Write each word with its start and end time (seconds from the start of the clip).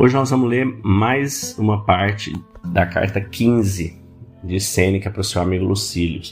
Hoje 0.00 0.14
nós 0.14 0.30
vamos 0.30 0.48
ler 0.48 0.64
mais 0.84 1.58
uma 1.58 1.82
parte 1.82 2.32
da 2.64 2.86
carta 2.86 3.20
15 3.20 4.00
de 4.44 4.60
Sêneca 4.60 5.10
para 5.10 5.22
o 5.22 5.24
seu 5.24 5.42
amigo 5.42 5.64
Lucílio. 5.64 6.22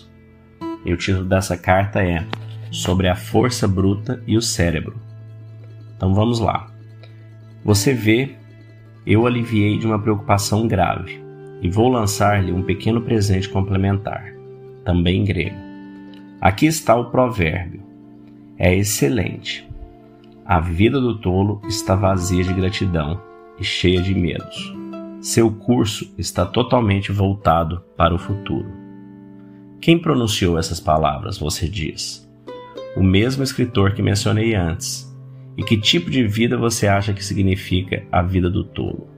E 0.85 0.93
o 0.93 0.97
título 0.97 1.25
dessa 1.25 1.57
carta 1.57 2.01
é 2.01 2.25
Sobre 2.71 3.09
a 3.09 3.17
Força 3.17 3.67
Bruta 3.67 4.23
e 4.25 4.37
o 4.37 4.41
Cérebro. 4.41 4.95
Então 5.97 6.15
vamos 6.15 6.39
lá. 6.39 6.71
Você 7.65 7.93
vê, 7.93 8.37
eu 9.05 9.27
aliviei 9.27 9.77
de 9.77 9.85
uma 9.85 9.99
preocupação 9.99 10.69
grave 10.69 11.21
e 11.61 11.69
vou 11.69 11.89
lançar-lhe 11.89 12.53
um 12.53 12.63
pequeno 12.63 13.03
presente 13.03 13.49
complementar, 13.49 14.33
também 14.85 15.25
grego. 15.25 15.57
Aqui 16.41 16.67
está 16.67 16.95
o 16.95 17.11
provérbio. 17.11 17.83
É 18.57 18.73
excelente. 18.73 19.69
A 20.45 20.61
vida 20.61 21.01
do 21.01 21.19
tolo 21.19 21.61
está 21.67 21.97
vazia 21.97 22.45
de 22.45 22.55
gratidão 22.55 23.21
e 23.59 23.65
cheia 23.65 24.01
de 24.01 24.15
medos. 24.15 24.75
Seu 25.21 25.51
curso 25.51 26.13
está 26.17 26.45
totalmente 26.45 27.11
voltado 27.11 27.83
para 27.97 28.15
o 28.15 28.19
futuro. 28.19 28.71
Quem 29.81 29.99
pronunciou 29.99 30.59
essas 30.59 30.81
palavras, 30.81 31.39
você 31.39 31.69
diz? 31.69 32.29
O 32.97 33.03
mesmo 33.03 33.43
escritor 33.43 33.93
que 33.93 34.03
mencionei 34.03 34.55
antes. 34.55 35.07
E 35.57 35.63
que 35.63 35.79
tipo 35.79 36.11
de 36.11 36.27
vida 36.27 36.57
você 36.57 36.87
acha 36.87 37.13
que 37.13 37.25
significa 37.25 38.05
a 38.13 38.23
vida 38.23 38.51
do 38.51 38.63
tolo? 38.63 39.09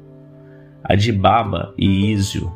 A 0.82 0.94
de 0.94 1.12
Baba 1.12 1.74
e 1.76 2.12
Ísio? 2.12 2.52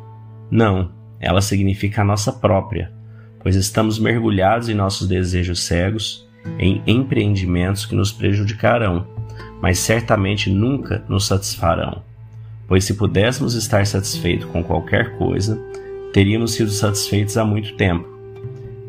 Não, 0.49 0.91
ela 1.19 1.41
significa 1.41 2.01
a 2.01 2.05
nossa 2.05 2.31
própria, 2.31 2.93
pois 3.41 3.55
estamos 3.55 3.99
mergulhados 3.99 4.69
em 4.69 4.73
nossos 4.73 5.07
desejos 5.07 5.63
cegos, 5.63 6.27
em 6.57 6.81
empreendimentos 6.87 7.85
que 7.85 7.95
nos 7.95 8.11
prejudicarão 8.11 9.07
mas 9.61 9.79
certamente 9.79 10.49
nunca 10.49 11.03
nos 11.07 11.25
satisfarão. 11.25 12.03
Pois 12.67 12.83
se 12.83 12.95
pudéssemos 12.95 13.55
estar 13.55 13.85
satisfeitos 13.85 14.45
com 14.45 14.63
qualquer 14.63 15.17
coisa, 15.17 15.57
teríamos 16.11 16.53
sido 16.53 16.69
satisfeitos 16.69 17.37
há 17.37 17.45
muito 17.45 17.75
tempo. 17.75 18.07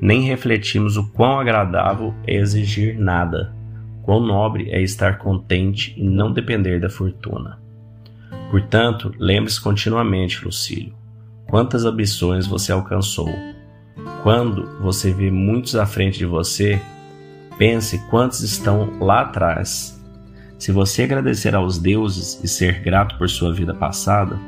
Nem 0.01 0.23
refletimos 0.23 0.97
o 0.97 1.09
quão 1.11 1.39
agradável 1.39 2.13
é 2.27 2.37
exigir 2.37 2.99
nada, 2.99 3.55
quão 4.03 4.21
nobre 4.21 4.71
é 4.71 4.83
estar 4.83 5.19
contente 5.19 5.95
e 5.97 6.03
não 6.03 6.33
depender 6.33 6.81
da 6.81 6.91
fortuna. 6.91 7.59
Portanto, 8.51 9.13
lembre-se 9.19 9.61
continuamente, 9.61 10.45
Lucílio, 10.45 10.95
quantas 11.49 11.85
ambições 11.85 12.47
você 12.47 12.73
alcançou. 12.73 13.29
Quando 14.23 14.81
você 14.81 15.13
vê 15.13 15.31
muitos 15.31 15.77
à 15.77 15.87
frente 15.87 16.19
de 16.19 16.27
você, 16.27 16.81
pense 17.57 17.99
quantos 18.11 18.41
estão 18.43 18.99
lá 19.01 19.23
atrás 19.23 20.04
se 20.65 20.73
você 20.73 21.03
agradecer 21.03 21.55
aos 21.55 21.77
deuses 21.77 22.41
e 22.43 22.49
ser 22.49 22.81
grato 22.81 23.19
por 23.19 23.29
sua 23.29 23.53
vida 23.53 23.75
passada, 23.75 24.41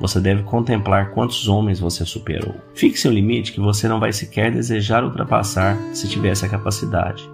você 0.00 0.18
deve 0.18 0.42
contemplar 0.42 1.10
quantos 1.10 1.46
homens 1.46 1.78
você 1.78 2.06
superou. 2.06 2.54
Fixe 2.74 3.06
um 3.06 3.12
limite 3.12 3.52
que 3.52 3.60
você 3.60 3.86
não 3.86 4.00
vai 4.00 4.10
sequer 4.10 4.50
desejar 4.50 5.04
ultrapassar 5.04 5.76
se 5.92 6.08
tivesse 6.08 6.46
a 6.46 6.48
capacidade. 6.48 7.28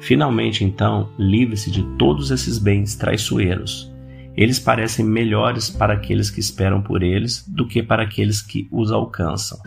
Finalmente, 0.00 0.64
então, 0.64 1.10
livre-se 1.16 1.70
de 1.70 1.84
todos 1.96 2.32
esses 2.32 2.58
bens 2.58 2.96
traiçoeiros. 2.96 3.88
Eles 4.36 4.58
parecem 4.58 5.04
melhores 5.04 5.70
para 5.70 5.94
aqueles 5.94 6.28
que 6.28 6.40
esperam 6.40 6.82
por 6.82 7.04
eles 7.04 7.46
do 7.46 7.68
que 7.68 7.84
para 7.84 8.02
aqueles 8.02 8.42
que 8.42 8.66
os 8.72 8.90
alcançam. 8.90 9.60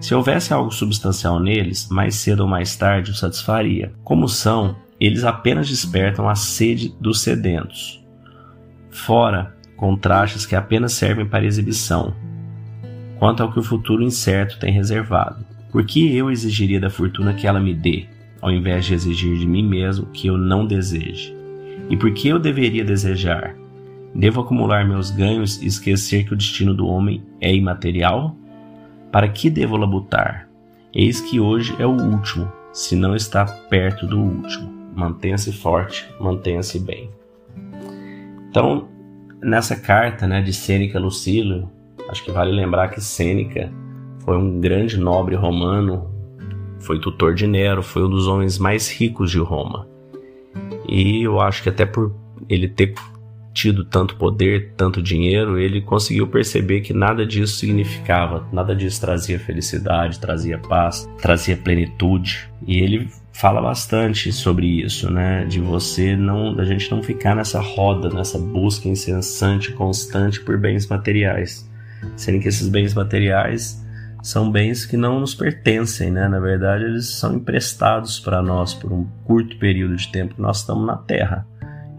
Se 0.00 0.12
houvesse 0.12 0.52
algo 0.52 0.72
substancial 0.72 1.38
neles, 1.38 1.88
mais 1.88 2.16
cedo 2.16 2.40
ou 2.40 2.48
mais 2.48 2.74
tarde 2.74 3.12
o 3.12 3.14
satisfaria. 3.14 3.92
Como 4.02 4.28
são, 4.28 4.74
eles 5.00 5.24
apenas 5.24 5.68
despertam 5.68 6.28
a 6.28 6.34
sede 6.34 6.94
dos 7.00 7.20
sedentos. 7.20 8.04
Fora 8.90 9.54
contrastes 9.76 10.46
que 10.46 10.54
apenas 10.54 10.92
servem 10.92 11.26
para 11.26 11.44
exibição, 11.44 12.14
quanto 13.18 13.42
ao 13.42 13.52
que 13.52 13.58
o 13.58 13.62
futuro 13.62 14.02
incerto 14.02 14.58
tem 14.58 14.72
reservado. 14.72 15.44
Por 15.72 15.84
que 15.84 16.14
eu 16.16 16.30
exigiria 16.30 16.80
da 16.80 16.88
fortuna 16.88 17.34
que 17.34 17.46
ela 17.46 17.58
me 17.58 17.74
dê, 17.74 18.06
ao 18.40 18.52
invés 18.52 18.84
de 18.84 18.94
exigir 18.94 19.36
de 19.36 19.46
mim 19.46 19.66
mesmo 19.66 20.06
que 20.06 20.28
eu 20.28 20.38
não 20.38 20.64
deseje? 20.64 21.34
E 21.90 21.96
por 21.96 22.12
que 22.12 22.28
eu 22.28 22.38
deveria 22.38 22.84
desejar? 22.84 23.56
Devo 24.14 24.40
acumular 24.40 24.86
meus 24.86 25.10
ganhos 25.10 25.60
e 25.60 25.66
esquecer 25.66 26.24
que 26.24 26.32
o 26.32 26.36
destino 26.36 26.72
do 26.72 26.86
homem 26.86 27.20
é 27.40 27.52
imaterial? 27.52 28.36
Para 29.10 29.28
que 29.28 29.50
devo 29.50 29.76
labutar? 29.76 30.48
Eis 30.94 31.20
que 31.20 31.40
hoje 31.40 31.74
é 31.80 31.86
o 31.86 31.90
último, 31.90 32.50
se 32.72 32.94
não 32.94 33.16
está 33.16 33.44
perto 33.44 34.06
do 34.06 34.20
último 34.20 34.83
mantenha-se 34.94 35.52
forte, 35.52 36.08
mantenha-se 36.20 36.78
bem. 36.78 37.10
Então, 38.48 38.88
nessa 39.42 39.76
carta 39.76 40.26
né, 40.26 40.40
de 40.40 40.52
Sêneca 40.52 40.98
Lucílio, 40.98 41.68
acho 42.08 42.24
que 42.24 42.30
vale 42.30 42.52
lembrar 42.52 42.88
que 42.88 43.00
Sêneca 43.00 43.72
foi 44.24 44.36
um 44.36 44.60
grande 44.60 44.96
nobre 44.98 45.34
romano, 45.34 46.10
foi 46.80 47.00
tutor 47.00 47.34
de 47.34 47.46
Nero, 47.46 47.82
foi 47.82 48.04
um 48.04 48.10
dos 48.10 48.26
homens 48.26 48.58
mais 48.58 48.90
ricos 48.90 49.30
de 49.30 49.38
Roma. 49.38 49.88
E 50.88 51.22
eu 51.22 51.40
acho 51.40 51.62
que 51.62 51.68
até 51.68 51.84
por 51.84 52.14
ele 52.48 52.68
ter 52.68 52.94
tido 53.54 53.84
tanto 53.84 54.16
poder, 54.16 54.74
tanto 54.76 55.00
dinheiro, 55.00 55.56
ele 55.56 55.80
conseguiu 55.80 56.26
perceber 56.26 56.80
que 56.80 56.92
nada 56.92 57.24
disso 57.24 57.56
significava, 57.56 58.46
nada 58.52 58.74
disso 58.74 59.00
trazia 59.00 59.38
felicidade, 59.38 60.18
trazia 60.18 60.58
paz, 60.58 61.08
trazia 61.22 61.56
plenitude. 61.56 62.50
E 62.66 62.80
ele 62.80 63.08
fala 63.32 63.62
bastante 63.62 64.32
sobre 64.32 64.66
isso, 64.66 65.10
né? 65.10 65.44
De 65.44 65.60
você 65.60 66.16
não, 66.16 66.54
da 66.54 66.64
gente 66.64 66.90
não 66.90 67.02
ficar 67.02 67.36
nessa 67.36 67.60
roda, 67.60 68.08
nessa 68.08 68.38
busca 68.38 68.88
incessante, 68.88 69.72
constante 69.72 70.40
por 70.40 70.58
bens 70.58 70.88
materiais, 70.88 71.70
sendo 72.16 72.40
que 72.40 72.48
esses 72.48 72.68
bens 72.68 72.92
materiais 72.92 73.82
são 74.20 74.50
bens 74.50 74.86
que 74.86 74.96
não 74.96 75.20
nos 75.20 75.34
pertencem, 75.34 76.10
né? 76.10 76.26
Na 76.28 76.40
verdade, 76.40 76.84
eles 76.84 77.06
são 77.06 77.36
emprestados 77.36 78.18
para 78.18 78.42
nós 78.42 78.74
por 78.74 78.92
um 78.92 79.04
curto 79.24 79.56
período 79.58 79.94
de 79.94 80.10
tempo 80.10 80.34
que 80.34 80.40
nós 80.40 80.60
estamos 80.60 80.86
na 80.86 80.96
Terra 80.96 81.46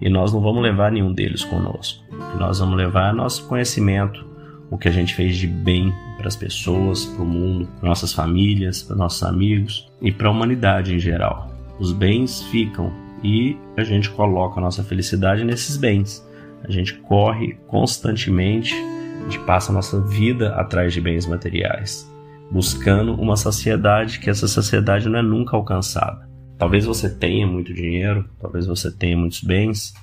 e 0.01 0.09
nós 0.09 0.33
não 0.33 0.41
vamos 0.41 0.61
levar 0.61 0.91
nenhum 0.91 1.13
deles 1.13 1.43
conosco. 1.43 2.03
O 2.11 2.31
que 2.31 2.37
nós 2.37 2.59
vamos 2.59 2.75
levar 2.75 3.11
é 3.11 3.15
nosso 3.15 3.47
conhecimento, 3.47 4.25
o 4.69 4.77
que 4.77 4.87
a 4.87 4.91
gente 4.91 5.13
fez 5.13 5.37
de 5.37 5.47
bem 5.47 5.93
para 6.17 6.27
as 6.27 6.35
pessoas, 6.35 7.05
para 7.05 7.23
o 7.23 7.25
mundo, 7.25 7.67
para 7.79 7.89
nossas 7.89 8.13
famílias, 8.13 8.83
para 8.83 8.95
nossos 8.95 9.23
amigos 9.23 9.91
e 10.01 10.11
para 10.11 10.27
a 10.27 10.31
humanidade 10.31 10.93
em 10.93 10.99
geral. 10.99 11.49
Os 11.79 11.91
bens 11.91 12.41
ficam 12.43 12.91
e 13.23 13.57
a 13.77 13.83
gente 13.83 14.09
coloca 14.09 14.59
a 14.59 14.63
nossa 14.63 14.83
felicidade 14.83 15.43
nesses 15.43 15.77
bens. 15.77 16.25
A 16.63 16.71
gente 16.71 16.93
corre 16.93 17.57
constantemente, 17.67 18.73
a 19.19 19.23
gente 19.23 19.39
passa 19.45 19.71
a 19.71 19.75
nossa 19.75 20.01
vida 20.01 20.55
atrás 20.55 20.93
de 20.93 21.01
bens 21.01 21.25
materiais, 21.25 22.09
buscando 22.51 23.13
uma 23.13 23.35
saciedade 23.35 24.19
que 24.19 24.29
essa 24.29 24.47
saciedade 24.47 25.07
não 25.07 25.19
é 25.19 25.21
nunca 25.21 25.55
alcançada. 25.55 26.27
Talvez 26.57 26.85
você 26.85 27.09
tenha 27.09 27.45
muito 27.45 27.73
dinheiro, 27.73 28.25
talvez 28.39 28.65
você 28.65 28.91
tenha 28.91 29.17
muitos 29.17 29.41
bens, 29.41 29.93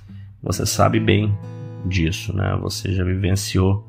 você 0.43 0.67
sabe 0.67 1.01
bem 1.01 1.35
disso, 1.87 2.37
né? 2.37 2.59
Você 2.61 2.93
já 2.93 3.05
vivenciou 3.05 3.87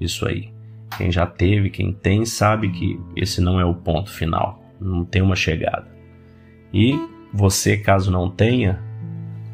isso 0.00 0.26
aí. 0.26 0.50
Quem 0.96 1.10
já 1.10 1.26
teve, 1.26 1.70
quem 1.70 1.92
tem, 1.92 2.24
sabe 2.24 2.70
que 2.70 2.98
esse 3.14 3.40
não 3.40 3.60
é 3.60 3.64
o 3.64 3.74
ponto 3.74 4.10
final, 4.10 4.62
não 4.80 5.04
tem 5.04 5.22
uma 5.22 5.36
chegada. 5.36 5.86
E 6.74 6.98
você, 7.32 7.76
caso 7.76 8.10
não 8.10 8.28
tenha, 8.28 8.80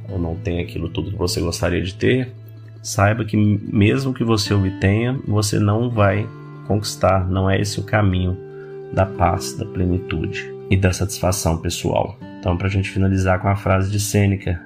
ou 0.09 0.19
não 0.19 0.35
tenha 0.37 0.63
aquilo 0.63 0.89
tudo 0.89 1.11
que 1.11 1.19
você 1.19 1.41
gostaria 1.41 1.83
de 1.83 1.95
ter, 1.95 2.33
saiba 2.83 3.25
que 3.25 3.37
mesmo 3.37 4.15
que 4.15 4.25
você 4.25 4.55
obtenha, 4.55 5.19
você 5.27 5.59
não 5.59 5.91
vai 5.91 6.27
conquistar, 6.67 7.29
não 7.29 7.51
é 7.51 7.61
esse 7.61 7.79
o 7.79 7.85
caminho 7.85 8.37
da 8.93 9.05
paz, 9.05 9.55
da 9.55 9.67
plenitude 9.67 10.51
e 10.71 10.77
da 10.77 10.93
satisfação 10.93 11.59
pessoal. 11.59 12.19
Então, 12.39 12.57
para 12.57 12.67
a 12.67 12.71
gente 12.71 12.91
finalizar 12.91 13.41
com 13.41 13.49
a 13.49 13.57
frase 13.57 13.91
de 13.91 14.01
Sêneca: 14.01 14.61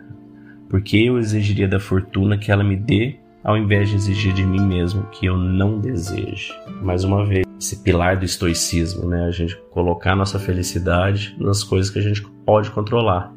Porque 0.69 0.97
eu 0.97 1.19
exigiria 1.19 1.69
da 1.69 1.81
fortuna 1.81 2.39
que 2.39 2.51
ela 2.51 2.65
me 2.65 2.77
dê 2.77 3.19
ao 3.43 3.57
invés 3.57 3.89
de 3.89 3.97
exigir 3.97 4.33
de 4.33 4.45
mim 4.45 4.61
mesmo 4.61 5.05
que 5.05 5.27
eu 5.27 5.37
não 5.37 5.79
deseje. 5.79 6.53
Mais 6.83 7.05
uma 7.05 7.25
vez, 7.25 7.47
esse 7.59 7.77
pilar 7.83 8.19
do 8.19 8.25
estoicismo, 8.25 9.09
né? 9.09 9.25
A 9.25 9.31
gente 9.31 9.57
colocar 9.71 10.15
nossa 10.15 10.39
felicidade 10.39 11.35
nas 11.39 11.65
coisas 11.65 11.91
que 11.91 11.99
a 11.99 12.03
gente 12.03 12.23
pode 12.45 12.71
controlar, 12.71 13.33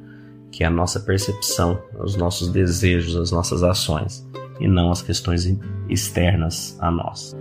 que 0.52 0.64
é 0.64 0.68
a 0.68 0.70
nossa 0.70 1.00
percepção, 1.00 1.82
os 2.00 2.16
nossos 2.16 2.50
desejos, 2.50 3.16
as 3.16 3.32
nossas 3.32 3.64
ações, 3.64 4.28
e 4.60 4.68
não 4.68 4.92
as 4.92 5.02
questões 5.02 5.58
externas 5.90 6.78
a 6.80 6.92
nós. 6.92 7.36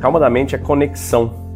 Calma 0.00 0.18
da 0.18 0.30
mente 0.30 0.54
é 0.54 0.58
conexão, 0.58 1.49